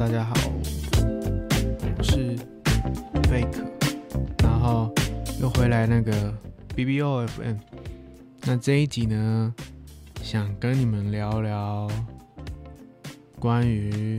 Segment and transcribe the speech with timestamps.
[0.00, 0.34] 大家好，
[1.98, 2.34] 我是
[3.28, 3.62] 贝克，
[4.42, 4.90] 然后
[5.38, 6.34] 又回来那个
[6.74, 7.58] BBOFM。
[8.44, 9.54] 那这一集呢，
[10.22, 11.86] 想跟你们聊聊
[13.38, 14.18] 关于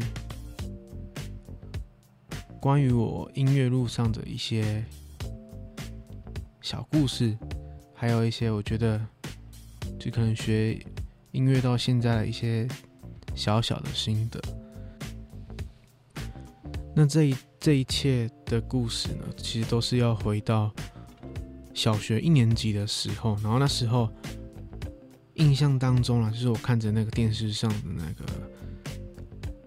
[2.59, 4.85] 关于我音乐路上的一些
[6.61, 7.35] 小故事，
[7.95, 9.01] 还有一些我觉得
[9.99, 10.79] 就可能学
[11.31, 12.67] 音乐到现在的一些
[13.33, 14.39] 小小的心得。
[17.01, 20.71] 那这一这一切的故事呢，其实都是要回到
[21.73, 24.07] 小学一年级的时候，然后那时候
[25.33, 28.23] 印象当中啊，就是我看着那个电视上的那个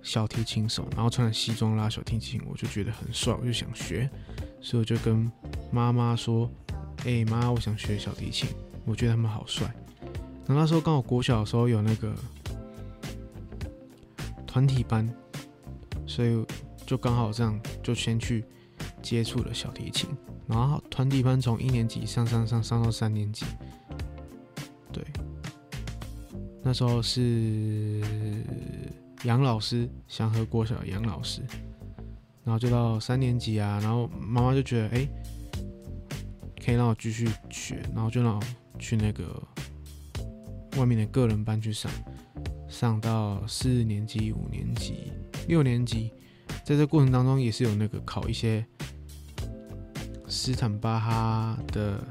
[0.00, 4.08] 小提琴手，然后穿着西装拉小提琴，我就觉得很帅，我就想学，
[4.60, 5.28] 所以我就跟
[5.72, 6.48] 妈妈说
[7.04, 8.48] ：“哎妈，我想学小提琴，
[8.84, 9.66] 我觉得他们好帅。”
[10.46, 12.14] 然后那时候刚好国小的时候有那个
[14.46, 15.12] 团体班，
[16.06, 16.46] 所以。
[16.86, 18.44] 就刚好这样，就先去
[19.00, 20.08] 接触了小提琴，
[20.46, 23.46] 然后团体班从一年级上上上上到三年级，
[24.92, 25.02] 对，
[26.62, 28.02] 那时候是
[29.24, 31.40] 杨老师，祥和国小的杨老师，
[32.44, 35.08] 然后就到三年级啊，然后妈妈就觉得哎、
[36.62, 38.42] 可以让我继续学，然后就让我
[38.78, 39.42] 去那个
[40.76, 41.90] 外面的个人班去上，
[42.68, 45.10] 上到四年级、五年级、
[45.48, 46.12] 六年级。
[46.64, 48.64] 在这过程当中，也是有那个考一些
[50.26, 52.02] 斯坦巴哈的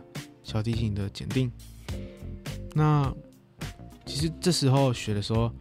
[0.44, 1.52] 小提琴的检定。
[2.76, 3.12] 那
[4.06, 5.52] 其实这时候学的时候，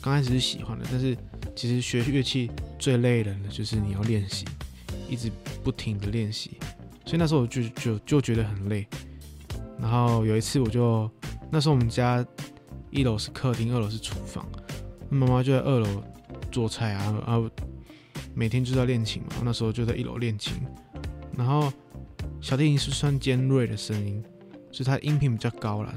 [0.00, 1.16] 刚开始是喜欢的，但是
[1.56, 4.44] 其实学乐器最累的呢，就是你要练习，
[5.08, 5.30] 一直
[5.64, 6.52] 不停的练习。
[7.04, 8.86] 所以那时候我就就就觉得很累。
[9.80, 11.10] 然后有一次，我就
[11.50, 12.24] 那时候我们家
[12.90, 14.46] 一楼是客厅，二楼是厨房，
[15.08, 16.02] 妈妈就在二楼
[16.52, 17.50] 做菜啊啊。
[18.40, 20.54] 每天就在练琴嘛，那时候就在一楼练琴，
[21.36, 21.70] 然后
[22.40, 24.24] 小提琴是算尖锐的声音，
[24.72, 25.94] 所以它音频比较高啦，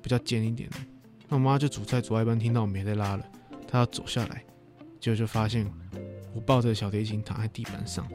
[0.00, 0.70] 比较尖一点。
[1.28, 3.26] 那我妈就煮菜煮到一半，听到我没在拉了，
[3.66, 4.44] 她要走下来，
[5.00, 5.68] 结果就发现
[6.32, 8.06] 我抱着小提琴躺在地板上，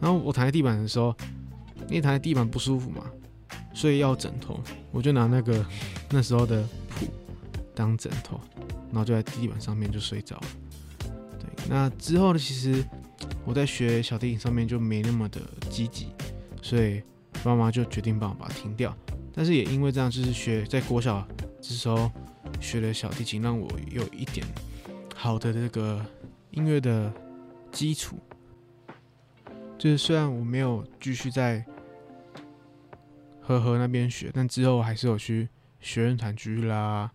[0.00, 1.14] 然后我躺在地板的时候，
[1.86, 3.04] 因为躺在地板不舒服嘛，
[3.72, 4.58] 所以要枕头，
[4.90, 5.64] 我就拿那个
[6.10, 7.06] 那时候的谱
[7.76, 8.40] 当枕头，
[8.88, 10.46] 然后就在地板上面就睡着了。
[11.68, 12.82] 那之后呢，其实
[13.44, 16.08] 我在学小提琴上面就没那么的积极，
[16.62, 17.02] 所以
[17.44, 18.96] 妈妈就决定帮我把它停掉。
[19.34, 21.26] 但是也因为这样，就是学在国小
[21.60, 22.10] 这时候
[22.58, 24.46] 学了小提琴，让我有一点
[25.14, 26.04] 好的这个
[26.50, 27.12] 音乐的
[27.70, 28.18] 基础。
[29.76, 31.64] 就是虽然我没有继续在
[33.40, 35.48] 和和那边学，但之后还是有去
[35.80, 37.08] 学院团继续拉，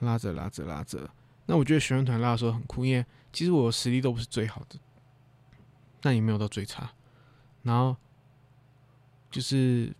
[0.00, 1.08] 拉着拉着拉着。
[1.46, 4.78] 那我觉得学生团拉的时候很酷，因为其实我实力都不是最好的，
[6.00, 6.92] 但也没有到最差，
[7.62, 7.96] 然后
[9.30, 9.92] 就是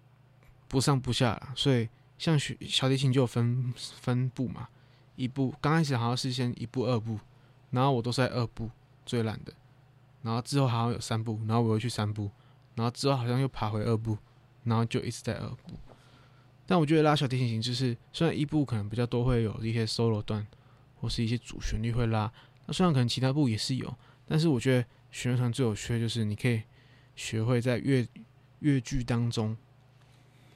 [0.69, 4.69] 不上不下啦，所以像学小提琴就有分分部嘛，
[5.17, 7.19] 一部刚开始好像是先一部二部，
[7.71, 8.71] 然后我都是在二部
[9.05, 9.53] 最烂的，
[10.23, 12.31] 然后之后好像有三部，然后我又去三部，
[12.75, 14.17] 然后之后好像又爬回二部，
[14.65, 15.75] 然后就一直在二部。
[16.67, 20.47] 但我觉得拉小提琴就是虽然一部可能比较多会有一些 solo 段，
[21.01, 22.33] 或是一些主旋律会拉。
[22.67, 23.93] 那虽然可能其他部也是有，
[24.27, 26.63] 但是我觉得弦乐团最有趣的就是你可以
[27.17, 28.07] 学会在乐
[28.61, 29.57] 乐句当中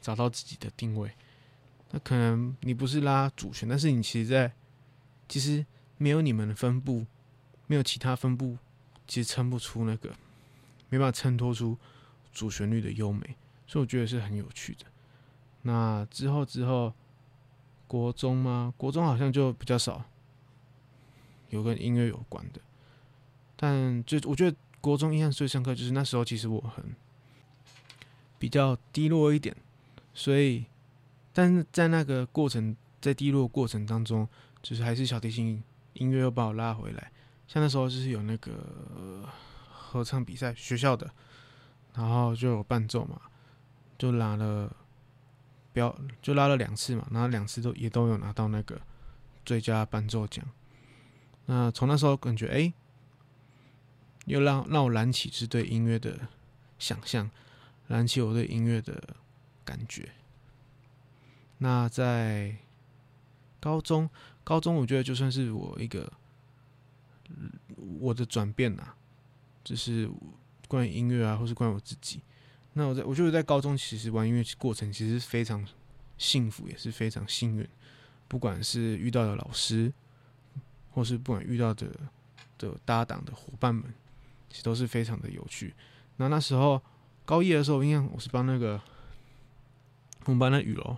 [0.01, 1.11] 找到自己的定位。
[1.91, 4.53] 那可能你不是拉主旋，但是你其实在
[5.29, 5.65] 其实
[5.97, 7.07] 没有你们的分部，
[7.67, 8.59] 没有其他分部，
[9.07, 10.11] 其实撑不出那个，
[10.89, 11.79] 没办法衬托出
[12.33, 13.37] 主旋律的优美。
[13.67, 14.85] 所以我觉得是很有趣的。
[15.63, 16.93] 那之后之后，
[17.87, 18.75] 国中吗？
[18.77, 20.05] 国中好像就比较少。
[21.55, 22.61] 有跟音乐有关的，
[23.57, 26.85] 但就我觉得国中印象最深刻就是那时候，其实我很
[28.39, 29.57] 比较低落一点，
[30.13, 30.67] 所以
[31.33, 34.29] 但是在那个过程，在低落过程当中，
[34.61, 35.63] 就是还是小提琴
[35.95, 37.11] 音乐又把我拉回来。
[37.47, 39.29] 像那时候就是有那个
[39.71, 41.11] 合唱比赛，学校的，
[41.95, 43.21] 然后就有伴奏嘛，
[43.97, 44.75] 就拿了
[45.73, 48.81] 标，就拉了两次嘛，然后两次都也都有拿到那个
[49.45, 50.45] 最佳伴奏奖。
[51.47, 52.73] 那从那时候感觉，哎、
[54.25, 56.29] 又让让我燃起是对音乐的
[56.79, 57.31] 想象，
[57.87, 59.17] 燃起我对音乐的
[59.65, 60.11] 感觉。
[61.59, 62.57] 那在
[63.61, 64.09] 高中，
[64.43, 66.11] 高中我觉得就算是我一个
[68.01, 68.95] 我的转变呐，
[69.63, 70.11] 就是
[70.67, 72.23] 关于音乐啊，或是关于我自己。
[72.73, 75.67] 那我在我觉得在高中其实玩音乐过程其实非常
[76.17, 77.69] 幸福，也是非常幸运，
[78.29, 79.93] 不管是遇到的老师。
[80.95, 81.89] 或是不管遇到的
[82.57, 83.85] 的搭档的伙伴们，
[84.49, 85.75] 其实都是非常的有趣。
[86.17, 86.81] 那那时候
[87.25, 88.81] 高一的时候，因为我是帮那个
[90.25, 90.97] 我们班的语楼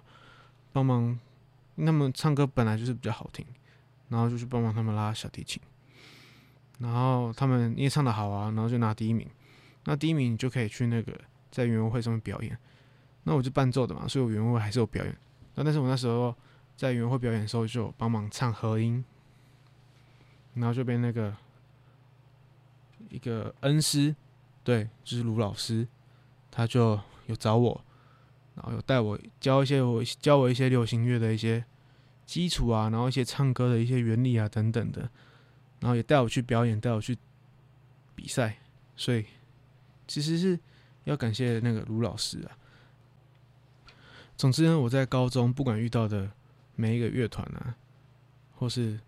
[0.72, 1.19] 帮忙，
[1.76, 3.44] 他们唱歌本来就是比较好听，
[4.10, 5.60] 然后就去帮忙他们拉小提琴，
[6.78, 9.26] 然后他们因为唱的好啊，然后就拿第一名。
[9.84, 11.19] 那第一名你就可以去那个
[11.50, 12.58] 在园游会上面表演。
[13.22, 15.16] 那我就伴奏的嘛，所以我园游会还是有表演。
[15.54, 16.34] 那但是我那时候
[16.76, 19.04] 在园游会表演的时候，就帮忙唱和音，
[20.56, 21.35] 然后就被那个
[23.08, 24.14] 一个恩师，
[24.64, 25.87] 对，就是卢老师，
[26.50, 27.85] 他就有找我，
[28.56, 31.64] 然后有带我教一些我教我一些流行乐的一些
[32.26, 35.08] 基础啊，然后一些唱歌的一些原理啊等等的，
[35.81, 37.17] 然后也带我去表演，带我去
[38.14, 38.58] 比赛，
[38.97, 39.25] 所以。
[40.08, 40.56] 其实是
[41.03, 42.55] 要感谢那个卢老师啊。
[44.37, 46.31] 总之呢，我在高中不管遇到的
[46.76, 47.75] 每一个乐团啊，
[48.55, 49.00] 或是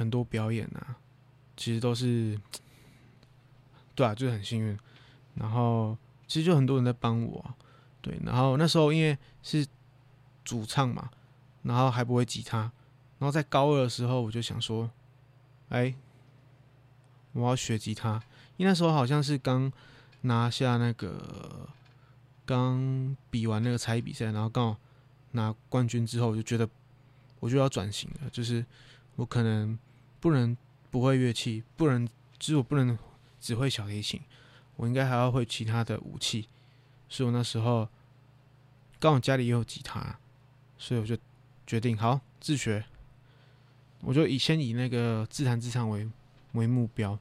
[0.00, 0.96] 很多表演啊，
[1.58, 2.40] 其实都是，
[3.94, 4.78] 对啊，就是很幸运。
[5.34, 5.94] 然后
[6.26, 7.54] 其实就很多人在帮我，
[8.00, 8.18] 对。
[8.24, 9.66] 然后那时候因为是
[10.42, 11.10] 主唱嘛，
[11.64, 12.60] 然后还不会吉他，
[13.18, 14.90] 然后在高二的时候我就想说，
[15.68, 15.94] 哎，
[17.32, 18.22] 我要学吉他。
[18.56, 19.70] 因为那时候好像是刚
[20.22, 21.68] 拿下那个，
[22.46, 24.78] 刚比完那个才艺比赛，然后刚好
[25.32, 26.66] 拿冠军之后，我就觉得
[27.38, 28.64] 我就要转型了，就是
[29.16, 29.78] 我可能
[30.20, 30.56] 不能
[30.90, 32.06] 不会乐器，不能
[32.38, 32.96] 就是我不能
[33.40, 34.20] 只会小提琴，
[34.76, 36.46] 我应该还要会其他的武器。
[37.08, 37.88] 所以我那时候
[38.98, 40.18] 刚好家里也有吉他，
[40.78, 41.16] 所以我就
[41.66, 42.84] 决定好自学，
[44.02, 46.08] 我就以先以那个自弹自唱为
[46.52, 47.18] 为目标。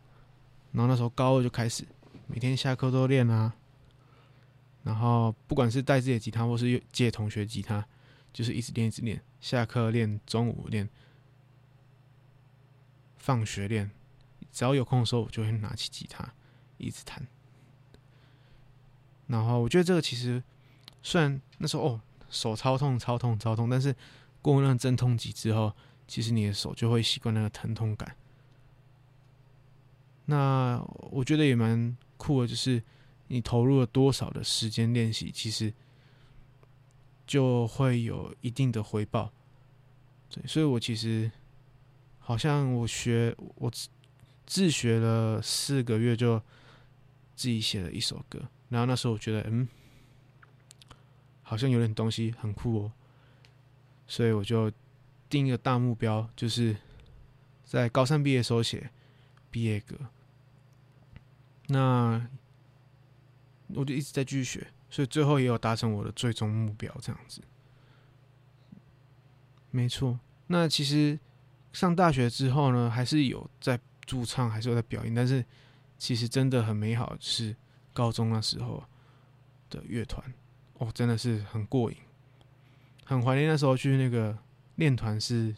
[0.71, 1.83] 然后那时候高二就开始，
[2.27, 3.53] 每天下课都练啊。
[4.83, 7.85] 然后不管是带自己的吉他，或是借同学吉他，
[8.31, 9.21] 就是一直练，一直练。
[9.41, 10.87] 下课练，中午练，
[13.19, 13.91] 放学练，
[14.51, 16.33] 只要有空的时候，我就会拿起吉他
[16.77, 17.27] 一直弹。
[19.27, 20.41] 然后我觉得这个其实，
[21.03, 22.01] 虽然那时候哦
[22.31, 23.95] 手超痛、超痛、超痛，但是
[24.41, 25.71] 过那个阵痛期之后，
[26.07, 28.15] 其实你的手就会习惯那个疼痛感。
[30.25, 32.81] 那我觉得也蛮酷的，就是
[33.27, 35.73] 你投入了多少的时间练习，其实
[37.27, 39.31] 就会有一定的回报。
[40.29, 41.31] 对，所以我其实
[42.29, 43.71] 好像我学我
[44.45, 46.37] 自学了四个月，就
[47.35, 48.39] 自己写了一首歌。
[48.69, 49.67] 然后那时候我觉得，嗯，
[51.41, 52.91] 好像有点东西很酷哦，
[54.05, 54.71] 所以我就
[55.27, 56.77] 定一个大目标，就是
[57.65, 58.91] 在高三毕业时候写
[59.49, 59.97] 毕业歌。
[61.65, 62.29] 那
[63.69, 67.41] 我就一直在继续学，所以最后也有达成我的最终目标，这样子。
[69.71, 71.17] 没错，那其实
[71.73, 75.43] 上大学之后呢，还是有在驻唱，还是有在表演，但是
[75.97, 77.55] 其实真的很美好，是
[77.93, 78.83] 高中那时候
[79.69, 80.33] 的乐团
[80.79, 81.97] 哦，真的是很过瘾，
[83.05, 84.37] 很怀念那时候去那个
[84.75, 85.55] 练团室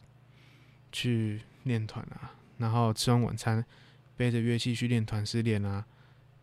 [0.91, 3.63] 去练团啊，然后吃完晚餐
[4.17, 5.85] 背着乐器去练团室练啊。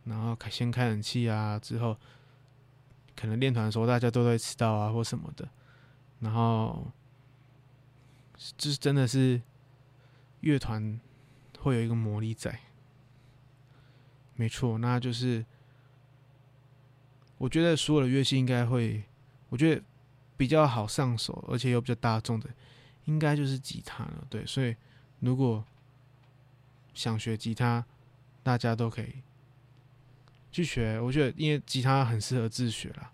[0.04, 1.94] 然后开先开冷气啊，之后
[3.14, 5.46] 可能练团的时候大家都会迟到啊或什么的，
[6.20, 6.90] 然后
[8.56, 9.38] 就是真的是
[10.40, 11.00] 乐团
[11.58, 12.60] 会有一个魔力在，
[14.34, 15.44] 没错，那就是
[17.36, 19.02] 我觉得所有的乐器应该会，
[19.48, 19.82] 我觉得
[20.36, 22.48] 比较好上手，而且又比较大众的，
[23.04, 24.76] 应该就是吉他了，对，所以
[25.20, 25.64] 如果
[26.94, 27.84] 想学吉他，
[28.42, 29.22] 大家都可以。
[30.50, 33.12] 去学，我觉得因为吉他很适合自学啦，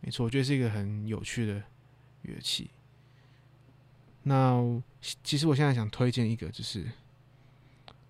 [0.00, 1.62] 没错，我觉得是一个很有趣的
[2.22, 2.70] 乐器。
[4.28, 4.82] 那
[5.24, 6.84] 其实我现在想推荐一个，就是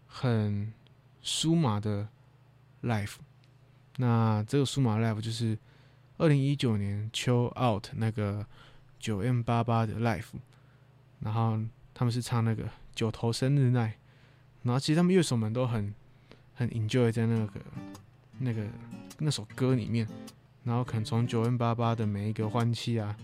[0.09, 0.73] 很
[1.23, 2.09] 舒马的
[2.83, 3.15] Live。
[3.99, 5.57] 那这个舒马 Live 就是
[6.17, 8.45] 二零一九年秋 Out 那个
[8.99, 10.33] 九 M 八八的 Live，
[11.21, 11.61] 然后
[11.95, 13.95] 他们是唱那个九头生日奈，
[14.65, 15.95] 然后其实他们乐手们都很
[16.55, 17.61] 很 enjoy 在那个。
[18.41, 18.65] 那个
[19.19, 20.07] 那首歌里面，
[20.63, 23.17] 然后可能从九 M 八八的每一个欢气啊，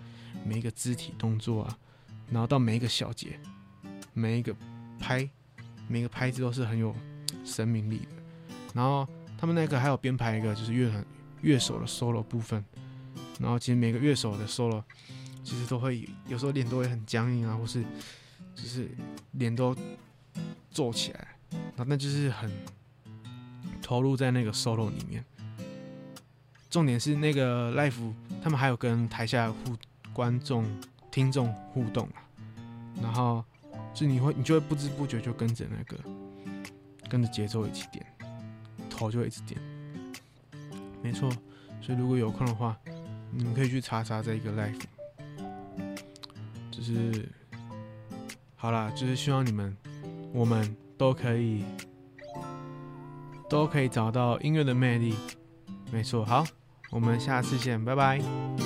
[0.44, 1.78] 每一个肢体动作啊，
[2.30, 3.38] 然后到每一个小节，
[4.12, 4.54] 每一个
[4.98, 5.28] 拍，
[5.88, 6.94] 每个拍子都是很有
[7.44, 8.56] 生命力的。
[8.74, 9.06] 然后
[9.38, 11.04] 他们那个还有编排一个就是乐团
[11.42, 12.64] 乐手的 solo 部分，
[13.38, 14.82] 然后其实每个乐手的 solo
[15.42, 17.82] 其实都会有时候脸都会很僵硬啊，或是
[18.54, 18.88] 就是
[19.32, 19.76] 脸都
[20.70, 21.36] 皱起来，
[21.76, 22.50] 那那就是很。
[23.86, 25.22] 投入在那个 solo 里面，
[26.70, 29.76] 重点是那个 live，他们还有跟台下互
[30.10, 30.64] 观众、
[31.14, 32.18] 听众互动啊，
[33.00, 33.44] 然后
[33.94, 35.96] 就你会，你就会不知不觉就跟着那个，
[37.08, 38.04] 跟着节奏一起点，
[38.90, 39.60] 头就一直点。
[41.00, 41.30] 没错，
[41.80, 42.76] 所以如果有空的话，
[43.30, 44.80] 你们可以去查查这一个 live。
[46.72, 47.28] 就是
[48.56, 49.76] 好啦，就是希望你们，
[50.32, 51.64] 我们都可以，
[53.48, 55.14] 都可以找到音乐的魅力。
[55.92, 56.44] 没错，好，
[56.90, 58.63] 我们下次见，拜拜。